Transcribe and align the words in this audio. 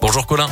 Bonjour 0.00 0.26
Colin. 0.26 0.48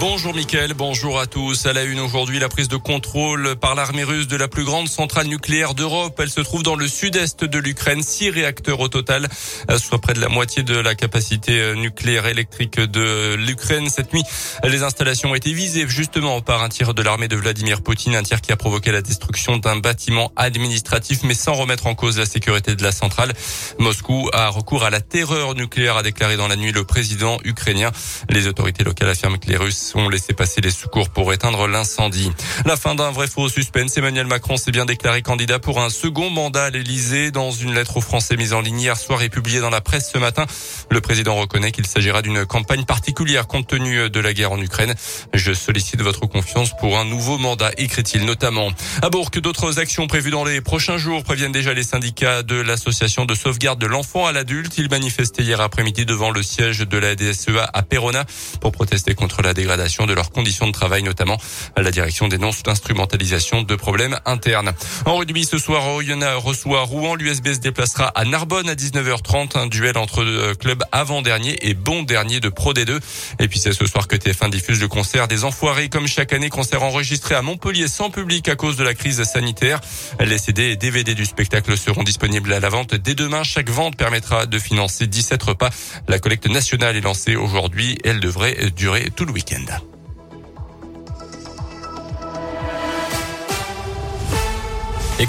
Bonjour 0.00 0.34
Mickaël, 0.34 0.72
bonjour 0.72 1.20
à 1.20 1.26
tous. 1.26 1.66
À 1.66 1.74
la 1.74 1.84
une 1.84 2.00
aujourd'hui, 2.00 2.38
la 2.38 2.48
prise 2.48 2.68
de 2.68 2.78
contrôle 2.78 3.54
par 3.56 3.74
l'armée 3.74 4.02
russe 4.02 4.26
de 4.28 4.36
la 4.36 4.48
plus 4.48 4.64
grande 4.64 4.88
centrale 4.88 5.26
nucléaire 5.26 5.74
d'Europe. 5.74 6.18
Elle 6.22 6.30
se 6.30 6.40
trouve 6.40 6.62
dans 6.62 6.74
le 6.74 6.88
sud-est 6.88 7.44
de 7.44 7.58
l'Ukraine. 7.58 8.02
Six 8.02 8.30
réacteurs 8.30 8.80
au 8.80 8.88
total, 8.88 9.28
soit 9.76 10.00
près 10.00 10.14
de 10.14 10.20
la 10.20 10.30
moitié 10.30 10.62
de 10.62 10.74
la 10.74 10.94
capacité 10.94 11.74
nucléaire 11.76 12.26
électrique 12.26 12.80
de 12.80 13.34
l'Ukraine. 13.34 13.90
Cette 13.90 14.14
nuit, 14.14 14.22
les 14.64 14.82
installations 14.82 15.32
ont 15.32 15.34
été 15.34 15.52
visées 15.52 15.86
justement 15.86 16.40
par 16.40 16.62
un 16.62 16.70
tir 16.70 16.94
de 16.94 17.02
l'armée 17.02 17.28
de 17.28 17.36
Vladimir 17.36 17.82
Poutine, 17.82 18.14
un 18.14 18.22
tir 18.22 18.40
qui 18.40 18.52
a 18.52 18.56
provoqué 18.56 18.92
la 18.92 19.02
destruction 19.02 19.58
d'un 19.58 19.76
bâtiment 19.76 20.32
administratif, 20.34 21.24
mais 21.24 21.34
sans 21.34 21.52
remettre 21.52 21.86
en 21.86 21.94
cause 21.94 22.18
la 22.18 22.24
sécurité 22.24 22.74
de 22.74 22.82
la 22.82 22.92
centrale. 22.92 23.34
Moscou 23.78 24.30
a 24.32 24.48
recours 24.48 24.82
à 24.82 24.88
la 24.88 25.02
terreur 25.02 25.54
nucléaire, 25.54 25.98
a 25.98 26.02
déclaré 26.02 26.38
dans 26.38 26.48
la 26.48 26.56
nuit 26.56 26.72
le 26.72 26.84
président 26.84 27.38
ukrainien. 27.44 27.92
Les 28.30 28.46
autorités 28.46 28.82
locales 28.82 29.10
affirment 29.10 29.38
que 29.38 29.46
les 29.46 29.58
Russes 29.58 29.89
ont 29.96 30.08
laissé 30.08 30.32
passer 30.32 30.60
les 30.60 30.70
secours 30.70 31.10
pour 31.10 31.32
éteindre 31.32 31.66
l'incendie. 31.66 32.30
La 32.64 32.76
fin 32.76 32.94
d'un 32.94 33.10
vrai 33.10 33.26
faux 33.26 33.48
suspense. 33.48 33.96
Emmanuel 33.96 34.26
Macron 34.26 34.56
s'est 34.56 34.70
bien 34.70 34.84
déclaré 34.84 35.22
candidat 35.22 35.58
pour 35.58 35.80
un 35.80 35.90
second 35.90 36.30
mandat 36.30 36.64
à 36.64 36.70
l'Elysée 36.70 37.30
dans 37.30 37.50
une 37.50 37.74
lettre 37.74 37.96
aux 37.96 38.00
Français 38.00 38.36
mise 38.36 38.52
en 38.52 38.60
ligne 38.60 38.80
hier 38.80 38.96
soir 38.96 39.22
et 39.22 39.28
publiée 39.28 39.60
dans 39.60 39.70
la 39.70 39.80
presse 39.80 40.10
ce 40.12 40.18
matin. 40.18 40.46
Le 40.90 41.00
président 41.00 41.34
reconnaît 41.34 41.72
qu'il 41.72 41.86
s'agira 41.86 42.22
d'une 42.22 42.46
campagne 42.46 42.84
particulière 42.84 43.46
compte 43.46 43.66
tenu 43.66 44.08
de 44.10 44.20
la 44.20 44.32
guerre 44.32 44.52
en 44.52 44.60
Ukraine. 44.60 44.94
Je 45.34 45.52
sollicite 45.52 46.02
votre 46.02 46.26
confiance 46.26 46.76
pour 46.78 46.98
un 46.98 47.04
nouveau 47.04 47.38
mandat, 47.38 47.70
écrit-il 47.76 48.24
notamment. 48.24 48.70
À 49.02 49.10
Bourg, 49.10 49.30
d'autres 49.42 49.78
actions 49.78 50.06
prévues 50.06 50.30
dans 50.30 50.44
les 50.44 50.60
prochains 50.60 50.98
jours 50.98 51.24
préviennent 51.24 51.52
déjà 51.52 51.74
les 51.74 51.82
syndicats 51.82 52.42
de 52.42 52.60
l'association 52.60 53.24
de 53.24 53.34
sauvegarde 53.34 53.80
de 53.80 53.86
l'enfant 53.86 54.26
à 54.26 54.32
l'adulte. 54.32 54.78
Ils 54.78 54.90
manifestaient 54.90 55.42
hier 55.42 55.60
après-midi 55.60 56.06
devant 56.06 56.30
le 56.30 56.42
siège 56.42 56.80
de 56.80 56.98
la 56.98 57.14
DSEA 57.14 57.68
à 57.72 57.82
Perona 57.82 58.24
pour 58.60 58.72
protester 58.72 59.14
contre 59.14 59.42
la 59.42 59.54
dégradation 59.54 59.79
de 59.80 60.12
leurs 60.12 60.30
conditions 60.30 60.66
de 60.66 60.72
travail, 60.72 61.02
notamment. 61.02 61.38
La 61.76 61.90
direction 61.90 62.28
dénonce 62.28 62.62
l'instrumentalisation 62.66 63.62
de 63.62 63.74
problèmes 63.76 64.18
internes. 64.26 64.72
En 65.06 65.16
rugby, 65.16 65.44
ce 65.44 65.56
soir, 65.58 65.86
Oyonnax 65.94 66.36
reçoit 66.44 66.82
Rouen. 66.82 67.14
L'USB 67.14 67.54
se 67.54 67.60
déplacera 67.60 68.08
à 68.08 68.24
Narbonne 68.24 68.68
à 68.68 68.74
19h30. 68.74 69.58
Un 69.58 69.66
duel 69.66 69.96
entre 69.96 70.22
euh, 70.22 70.54
clubs 70.54 70.82
avant-dernier 70.92 71.56
et 71.62 71.72
bon 71.74 72.02
dernier 72.02 72.40
de 72.40 72.50
Pro 72.50 72.74
D2. 72.74 73.00
Et 73.38 73.48
puis 73.48 73.58
c'est 73.58 73.72
ce 73.72 73.86
soir 73.86 74.06
que 74.06 74.16
TF1 74.16 74.50
diffuse 74.50 74.80
le 74.80 74.88
concert 74.88 75.28
des 75.28 75.44
Enfoirés. 75.44 75.88
Comme 75.88 76.06
chaque 76.06 76.34
année, 76.34 76.50
concert 76.50 76.82
enregistré 76.82 77.34
à 77.34 77.42
Montpellier 77.42 77.88
sans 77.88 78.10
public 78.10 78.48
à 78.48 78.56
cause 78.56 78.76
de 78.76 78.84
la 78.84 78.92
crise 78.92 79.22
sanitaire. 79.22 79.80
Les 80.20 80.36
CD 80.36 80.72
et 80.72 80.76
DVD 80.76 81.14
du 81.14 81.24
spectacle 81.24 81.76
seront 81.78 82.02
disponibles 82.02 82.52
à 82.52 82.60
la 82.60 82.68
vente 82.68 82.94
dès 82.94 83.14
demain. 83.14 83.44
Chaque 83.44 83.70
vente 83.70 83.96
permettra 83.96 84.44
de 84.44 84.58
financer 84.58 85.06
17 85.06 85.42
repas. 85.42 85.70
La 86.06 86.18
collecte 86.18 86.48
nationale 86.48 86.96
est 86.96 87.00
lancée 87.00 87.36
aujourd'hui. 87.36 87.98
Elle 88.04 88.20
devrait 88.20 88.70
durer 88.76 89.10
tout 89.16 89.24
le 89.24 89.32
week-end. 89.32 89.69